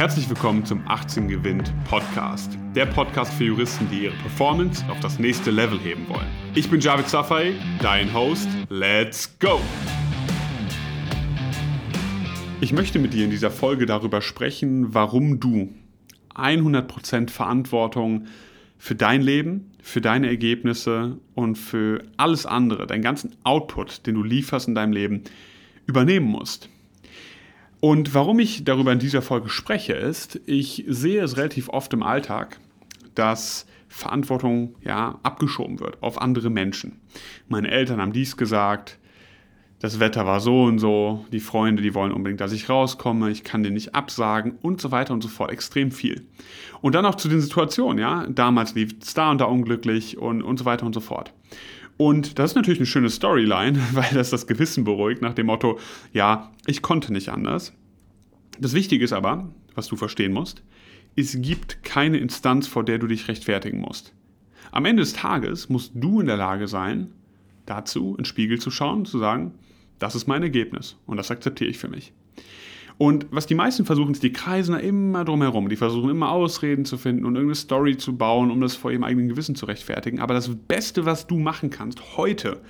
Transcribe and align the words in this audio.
Herzlich 0.00 0.30
willkommen 0.30 0.64
zum 0.64 0.82
18 0.88 1.28
Gewinnt 1.28 1.74
Podcast. 1.84 2.56
Der 2.74 2.86
Podcast 2.86 3.34
für 3.34 3.44
Juristen, 3.44 3.86
die 3.90 4.04
ihre 4.04 4.16
Performance 4.16 4.82
auf 4.88 4.98
das 5.00 5.18
nächste 5.18 5.50
Level 5.50 5.78
heben 5.78 6.08
wollen. 6.08 6.26
Ich 6.54 6.70
bin 6.70 6.80
Javid 6.80 7.06
Safai, 7.06 7.52
dein 7.82 8.14
Host. 8.14 8.48
Let's 8.70 9.38
go! 9.38 9.60
Ich 12.62 12.72
möchte 12.72 12.98
mit 12.98 13.12
dir 13.12 13.26
in 13.26 13.30
dieser 13.30 13.50
Folge 13.50 13.84
darüber 13.84 14.22
sprechen, 14.22 14.94
warum 14.94 15.38
du 15.38 15.68
100% 16.34 17.28
Verantwortung 17.28 18.24
für 18.78 18.94
dein 18.94 19.20
Leben, 19.20 19.70
für 19.82 20.00
deine 20.00 20.28
Ergebnisse 20.28 21.18
und 21.34 21.56
für 21.56 22.04
alles 22.16 22.46
andere, 22.46 22.86
deinen 22.86 23.02
ganzen 23.02 23.36
Output, 23.44 24.06
den 24.06 24.14
du 24.14 24.22
lieferst 24.22 24.66
in 24.66 24.74
deinem 24.74 24.94
Leben, 24.94 25.24
übernehmen 25.84 26.26
musst. 26.26 26.70
Und 27.80 28.14
warum 28.14 28.38
ich 28.38 28.64
darüber 28.64 28.92
in 28.92 28.98
dieser 28.98 29.22
Folge 29.22 29.48
spreche, 29.48 29.94
ist, 29.94 30.40
ich 30.46 30.84
sehe 30.86 31.22
es 31.22 31.36
relativ 31.36 31.70
oft 31.70 31.92
im 31.94 32.02
Alltag, 32.02 32.60
dass 33.14 33.66
Verantwortung 33.88 34.76
ja 34.82 35.18
abgeschoben 35.22 35.80
wird 35.80 36.02
auf 36.02 36.20
andere 36.20 36.50
Menschen. 36.50 37.00
Meine 37.48 37.70
Eltern 37.70 38.00
haben 38.00 38.12
dies 38.12 38.36
gesagt, 38.36 38.98
das 39.80 39.98
Wetter 39.98 40.26
war 40.26 40.40
so 40.40 40.64
und 40.64 40.78
so, 40.78 41.24
die 41.32 41.40
Freunde, 41.40 41.82
die 41.82 41.94
wollen 41.94 42.12
unbedingt, 42.12 42.42
dass 42.42 42.52
ich 42.52 42.68
rauskomme, 42.68 43.30
ich 43.30 43.44
kann 43.44 43.62
den 43.62 43.72
nicht 43.72 43.94
absagen 43.94 44.58
und 44.60 44.80
so 44.80 44.90
weiter 44.90 45.14
und 45.14 45.22
so 45.22 45.28
fort. 45.28 45.50
Extrem 45.50 45.90
viel. 45.90 46.26
Und 46.82 46.94
dann 46.94 47.06
auch 47.06 47.14
zu 47.14 47.28
den 47.28 47.40
Situationen, 47.40 47.98
ja. 47.98 48.26
Damals 48.28 48.74
lief 48.74 48.94
es 49.00 49.14
da 49.14 49.30
und 49.30 49.40
da 49.40 49.46
unglücklich 49.46 50.18
und, 50.18 50.42
und 50.42 50.58
so 50.58 50.66
weiter 50.66 50.84
und 50.84 50.94
so 50.94 51.00
fort. 51.00 51.32
Und 51.96 52.38
das 52.38 52.52
ist 52.52 52.54
natürlich 52.56 52.78
eine 52.78 52.86
schöne 52.86 53.10
Storyline, 53.10 53.78
weil 53.92 54.10
das 54.12 54.30
das 54.30 54.46
Gewissen 54.46 54.84
beruhigt 54.84 55.22
nach 55.22 55.34
dem 55.34 55.46
Motto, 55.46 55.78
ja, 56.12 56.50
ich 56.66 56.82
konnte 56.82 57.12
nicht 57.12 57.30
anders. 57.30 57.72
Das 58.58 58.74
Wichtige 58.74 59.04
ist 59.04 59.12
aber, 59.12 59.48
was 59.74 59.88
du 59.88 59.96
verstehen 59.96 60.32
musst, 60.32 60.62
es 61.16 61.40
gibt 61.40 61.82
keine 61.82 62.18
Instanz, 62.18 62.66
vor 62.66 62.84
der 62.84 62.98
du 62.98 63.06
dich 63.06 63.28
rechtfertigen 63.28 63.80
musst. 63.80 64.14
Am 64.72 64.84
Ende 64.84 65.02
des 65.02 65.12
Tages 65.12 65.68
musst 65.68 65.92
du 65.94 66.20
in 66.20 66.26
der 66.26 66.36
Lage 66.36 66.68
sein, 66.68 67.12
dazu 67.66 68.10
in 68.10 68.18
den 68.18 68.24
Spiegel 68.24 68.60
zu 68.60 68.70
schauen, 68.70 69.04
zu 69.04 69.18
sagen, 69.18 69.54
das 69.98 70.14
ist 70.14 70.26
mein 70.26 70.42
Ergebnis 70.42 70.96
und 71.06 71.16
das 71.16 71.30
akzeptiere 71.30 71.70
ich 71.70 71.78
für 71.78 71.88
mich. 71.88 72.12
Und 73.00 73.26
was 73.30 73.46
die 73.46 73.54
meisten 73.54 73.86
versuchen, 73.86 74.12
ist, 74.12 74.22
die 74.22 74.32
kreisen 74.32 74.72
da 74.72 74.78
immer 74.78 75.24
drum 75.24 75.40
herum. 75.40 75.70
Die 75.70 75.76
versuchen 75.76 76.10
immer 76.10 76.30
Ausreden 76.30 76.84
zu 76.84 76.98
finden 76.98 77.24
und 77.24 77.34
irgendeine 77.34 77.54
Story 77.54 77.96
zu 77.96 78.14
bauen, 78.14 78.50
um 78.50 78.60
das 78.60 78.76
vor 78.76 78.90
ihrem 78.90 79.04
eigenen 79.04 79.28
Gewissen 79.28 79.54
zu 79.54 79.64
rechtfertigen. 79.64 80.20
Aber 80.20 80.34
das 80.34 80.54
Beste, 80.54 81.06
was 81.06 81.26
du 81.26 81.38
machen 81.38 81.70
kannst 81.70 82.18
heute, 82.18 82.60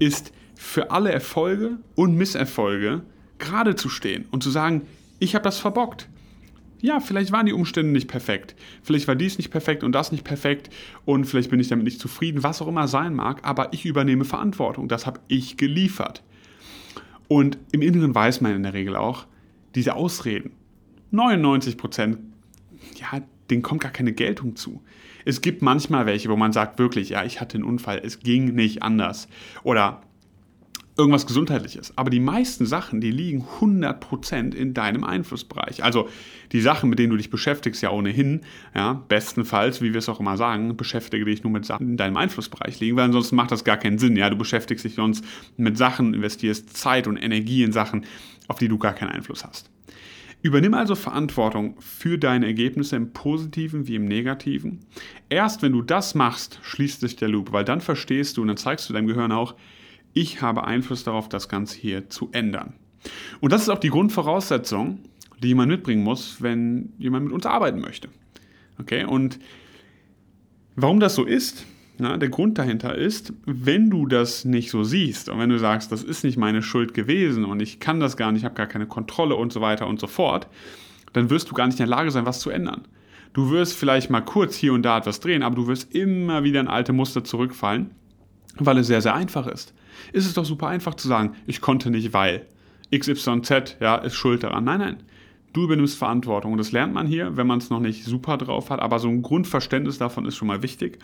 ist 0.00 0.32
für 0.56 0.90
alle 0.90 1.12
Erfolge 1.12 1.78
und 1.94 2.16
Misserfolge 2.16 3.02
gerade 3.38 3.74
zu 3.74 3.88
stehen 3.88 4.26
und 4.30 4.42
zu 4.42 4.50
sagen, 4.50 4.82
ich 5.18 5.34
habe 5.34 5.44
das 5.44 5.58
verbockt. 5.58 6.08
Ja, 6.80 7.00
vielleicht 7.00 7.32
waren 7.32 7.46
die 7.46 7.52
Umstände 7.52 7.90
nicht 7.90 8.08
perfekt. 8.08 8.54
Vielleicht 8.82 9.08
war 9.08 9.14
dies 9.14 9.38
nicht 9.38 9.50
perfekt 9.50 9.82
und 9.82 9.92
das 9.92 10.12
nicht 10.12 10.24
perfekt 10.24 10.70
und 11.04 11.24
vielleicht 11.24 11.50
bin 11.50 11.58
ich 11.58 11.68
damit 11.68 11.84
nicht 11.84 12.00
zufrieden, 12.00 12.42
was 12.42 12.60
auch 12.60 12.68
immer 12.68 12.86
sein 12.86 13.14
mag, 13.14 13.40
aber 13.44 13.72
ich 13.72 13.86
übernehme 13.86 14.24
Verantwortung. 14.24 14.88
Das 14.88 15.06
habe 15.06 15.20
ich 15.28 15.56
geliefert. 15.56 16.22
Und 17.28 17.58
im 17.72 17.82
Inneren 17.82 18.14
weiß 18.14 18.40
man 18.40 18.54
in 18.54 18.62
der 18.62 18.74
Regel 18.74 18.94
auch, 18.94 19.26
diese 19.74 19.94
Ausreden, 19.94 20.52
99 21.10 21.76
Prozent, 21.76 22.18
ja, 22.96 23.20
denen 23.50 23.62
kommt 23.62 23.80
gar 23.80 23.90
keine 23.92 24.12
Geltung 24.12 24.56
zu. 24.56 24.82
Es 25.24 25.40
gibt 25.40 25.62
manchmal 25.62 26.06
welche, 26.06 26.28
wo 26.28 26.36
man 26.36 26.52
sagt 26.52 26.78
wirklich, 26.78 27.10
ja, 27.10 27.24
ich 27.24 27.40
hatte 27.40 27.56
einen 27.56 27.64
Unfall, 27.64 28.00
es 28.04 28.20
ging 28.20 28.54
nicht 28.54 28.82
anders. 28.82 29.28
Oder 29.64 30.02
irgendwas 30.96 31.26
Gesundheitliches. 31.26 31.92
Aber 31.96 32.10
die 32.10 32.20
meisten 32.20 32.64
Sachen, 32.64 33.00
die 33.00 33.10
liegen 33.10 33.44
100% 33.60 34.54
in 34.54 34.72
deinem 34.72 35.04
Einflussbereich. 35.04 35.84
Also 35.84 36.08
die 36.52 36.60
Sachen, 36.60 36.88
mit 36.88 36.98
denen 36.98 37.10
du 37.10 37.16
dich 37.16 37.28
beschäftigst, 37.28 37.82
ja 37.82 37.90
ohnehin, 37.90 38.40
ja, 38.74 39.04
bestenfalls, 39.08 39.82
wie 39.82 39.92
wir 39.92 39.98
es 39.98 40.08
auch 40.08 40.20
immer 40.20 40.36
sagen, 40.36 40.76
beschäftige 40.76 41.24
dich 41.24 41.42
nur 41.42 41.52
mit 41.52 41.66
Sachen, 41.66 41.86
die 41.86 41.92
in 41.92 41.96
deinem 41.98 42.16
Einflussbereich 42.16 42.80
liegen, 42.80 42.96
weil 42.96 43.04
ansonsten 43.04 43.36
macht 43.36 43.50
das 43.50 43.64
gar 43.64 43.76
keinen 43.76 43.98
Sinn. 43.98 44.16
Ja, 44.16 44.30
du 44.30 44.36
beschäftigst 44.36 44.84
dich 44.84 44.94
sonst 44.94 45.24
mit 45.56 45.76
Sachen, 45.76 46.14
investierst 46.14 46.76
Zeit 46.76 47.06
und 47.06 47.16
Energie 47.16 47.62
in 47.62 47.72
Sachen, 47.72 48.06
auf 48.48 48.58
die 48.58 48.68
du 48.68 48.78
gar 48.78 48.94
keinen 48.94 49.10
Einfluss 49.10 49.44
hast. 49.44 49.70
Übernimm 50.42 50.74
also 50.74 50.94
Verantwortung 50.94 51.76
für 51.80 52.18
deine 52.18 52.46
Ergebnisse 52.46 52.96
im 52.96 53.12
positiven 53.12 53.88
wie 53.88 53.96
im 53.96 54.04
negativen. 54.04 54.80
Erst 55.28 55.62
wenn 55.62 55.72
du 55.72 55.82
das 55.82 56.14
machst, 56.14 56.60
schließt 56.62 57.00
sich 57.00 57.16
der 57.16 57.28
Loop, 57.28 57.52
weil 57.52 57.64
dann 57.64 57.80
verstehst 57.80 58.36
du 58.36 58.42
und 58.42 58.48
dann 58.48 58.56
zeigst 58.56 58.88
du 58.88 58.92
deinem 58.92 59.08
Gehirn 59.08 59.32
auch, 59.32 59.54
ich 60.16 60.40
habe 60.40 60.64
Einfluss 60.64 61.04
darauf, 61.04 61.28
das 61.28 61.48
Ganze 61.48 61.78
hier 61.78 62.08
zu 62.08 62.30
ändern. 62.32 62.72
Und 63.40 63.52
das 63.52 63.62
ist 63.62 63.68
auch 63.68 63.78
die 63.78 63.90
Grundvoraussetzung, 63.90 65.00
die 65.42 65.48
jemand 65.48 65.70
mitbringen 65.70 66.02
muss, 66.02 66.40
wenn 66.40 66.94
jemand 66.98 67.26
mit 67.26 67.34
uns 67.34 67.44
arbeiten 67.44 67.80
möchte. 67.80 68.08
Okay, 68.80 69.04
und 69.04 69.38
warum 70.74 71.00
das 71.00 71.14
so 71.14 71.24
ist, 71.24 71.66
na, 71.98 72.16
der 72.16 72.30
Grund 72.30 72.56
dahinter 72.56 72.94
ist, 72.94 73.34
wenn 73.44 73.90
du 73.90 74.06
das 74.06 74.46
nicht 74.46 74.70
so 74.70 74.84
siehst 74.84 75.28
und 75.28 75.38
wenn 75.38 75.50
du 75.50 75.58
sagst, 75.58 75.92
das 75.92 76.02
ist 76.02 76.24
nicht 76.24 76.38
meine 76.38 76.62
Schuld 76.62 76.94
gewesen 76.94 77.44
und 77.44 77.60
ich 77.60 77.78
kann 77.78 78.00
das 78.00 78.16
gar 78.16 78.32
nicht, 78.32 78.40
ich 78.40 78.44
habe 78.46 78.54
gar 78.54 78.66
keine 78.66 78.86
Kontrolle 78.86 79.34
und 79.34 79.52
so 79.52 79.60
weiter 79.60 79.86
und 79.86 80.00
so 80.00 80.06
fort, 80.06 80.48
dann 81.12 81.28
wirst 81.28 81.50
du 81.50 81.54
gar 81.54 81.66
nicht 81.66 81.78
in 81.78 81.86
der 81.86 81.94
Lage 81.94 82.10
sein, 82.10 82.24
was 82.24 82.40
zu 82.40 82.48
ändern. 82.48 82.88
Du 83.34 83.50
wirst 83.50 83.74
vielleicht 83.74 84.08
mal 84.08 84.22
kurz 84.22 84.56
hier 84.56 84.72
und 84.72 84.82
da 84.82 84.96
etwas 84.96 85.20
drehen, 85.20 85.42
aber 85.42 85.56
du 85.56 85.66
wirst 85.66 85.94
immer 85.94 86.42
wieder 86.42 86.60
in 86.60 86.68
alte 86.68 86.94
Muster 86.94 87.22
zurückfallen, 87.22 87.90
weil 88.58 88.78
es 88.78 88.86
sehr, 88.86 89.02
sehr 89.02 89.14
einfach 89.14 89.46
ist 89.46 89.72
ist 90.12 90.26
es 90.26 90.34
doch 90.34 90.44
super 90.44 90.68
einfach 90.68 90.94
zu 90.94 91.08
sagen, 91.08 91.34
ich 91.46 91.60
konnte 91.60 91.90
nicht, 91.90 92.12
weil 92.12 92.46
XYZ 92.94 93.76
ja, 93.80 93.96
ist 93.96 94.14
schuld 94.14 94.42
daran. 94.42 94.64
Nein, 94.64 94.80
nein. 94.80 94.96
Du 95.52 95.64
übernimmst 95.64 95.96
Verantwortung. 95.96 96.52
Und 96.52 96.58
das 96.58 96.72
lernt 96.72 96.92
man 96.92 97.06
hier, 97.06 97.36
wenn 97.36 97.46
man 97.46 97.58
es 97.58 97.70
noch 97.70 97.80
nicht 97.80 98.04
super 98.04 98.36
drauf 98.36 98.70
hat. 98.70 98.80
Aber 98.80 98.98
so 98.98 99.08
ein 99.08 99.22
Grundverständnis 99.22 99.98
davon 99.98 100.26
ist 100.26 100.36
schon 100.36 100.48
mal 100.48 100.62
wichtig. 100.62 100.98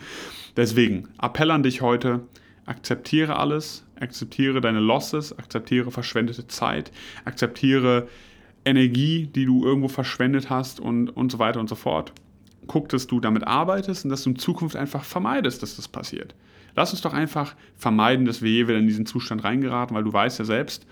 Deswegen, 0.55 1.09
Appell 1.21 1.51
an 1.51 1.63
dich 1.63 1.81
heute, 1.81 2.21
akzeptiere 2.65 3.37
alles, 3.37 3.85
akzeptiere 3.99 4.61
deine 4.61 4.79
Losses, 4.79 5.37
akzeptiere 5.37 5.91
verschwendete 5.91 6.47
Zeit, 6.47 6.91
akzeptiere 7.25 8.07
Energie, 8.63 9.27
die 9.27 9.45
du 9.45 9.65
irgendwo 9.65 9.87
verschwendet 9.87 10.49
hast 10.49 10.79
und, 10.79 11.09
und 11.09 11.31
so 11.31 11.39
weiter 11.39 11.59
und 11.59 11.67
so 11.67 11.75
fort. 11.75 12.13
Guck, 12.67 12.89
dass 12.89 13.07
du 13.07 13.19
damit 13.19 13.45
arbeitest 13.45 14.05
und 14.05 14.09
dass 14.09 14.23
du 14.23 14.31
in 14.31 14.39
Zukunft 14.39 14.75
einfach 14.75 15.03
vermeidest, 15.03 15.61
dass 15.61 15.75
das 15.75 15.87
passiert. 15.87 16.35
Lass 16.75 16.91
uns 16.91 17.01
doch 17.01 17.13
einfach 17.13 17.55
vermeiden, 17.75 18.25
dass 18.25 18.41
wir 18.41 18.51
je 18.51 18.67
wieder 18.67 18.77
in 18.77 18.87
diesen 18.87 19.05
Zustand 19.05 19.43
reingeraten, 19.43 19.95
weil 19.95 20.03
du 20.03 20.11
weißt 20.11 20.39
ja 20.39 20.45
selbst, 20.45 20.85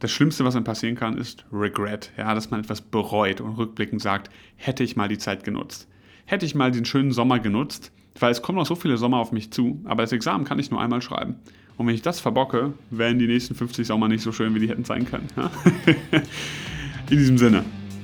das 0.00 0.12
Schlimmste, 0.12 0.44
was 0.44 0.54
einem 0.54 0.64
passieren 0.64 0.96
kann, 0.96 1.16
ist 1.16 1.44
Regret. 1.52 2.12
Ja, 2.16 2.34
dass 2.34 2.50
man 2.50 2.60
etwas 2.60 2.80
bereut 2.80 3.40
und 3.40 3.54
rückblickend 3.54 4.02
sagt, 4.02 4.30
hätte 4.56 4.84
ich 4.84 4.96
mal 4.96 5.08
die 5.08 5.18
Zeit 5.18 5.44
genutzt. 5.44 5.88
Hätte 6.26 6.46
ich 6.46 6.54
mal 6.54 6.70
den 6.70 6.84
schönen 6.84 7.12
Sommer 7.12 7.38
genutzt, 7.38 7.90
weil 8.18 8.30
es 8.30 8.42
kommen 8.42 8.58
noch 8.58 8.66
so 8.66 8.74
viele 8.74 8.96
Sommer 8.96 9.18
auf 9.18 9.32
mich 9.32 9.50
zu, 9.50 9.80
aber 9.84 10.02
das 10.02 10.12
Examen 10.12 10.44
kann 10.44 10.58
ich 10.58 10.70
nur 10.70 10.80
einmal 10.80 11.02
schreiben. 11.02 11.36
Und 11.76 11.86
wenn 11.86 11.94
ich 11.94 12.02
das 12.02 12.20
verbocke, 12.20 12.74
wären 12.90 13.18
die 13.18 13.26
nächsten 13.26 13.54
50 13.54 13.86
Sommer 13.86 14.08
nicht 14.08 14.22
so 14.22 14.30
schön, 14.30 14.54
wie 14.54 14.60
die 14.60 14.68
hätten 14.68 14.84
sein 14.84 15.06
können. 15.06 15.28
In 17.10 17.18
diesem 17.18 17.38
Sinne, 17.38 17.64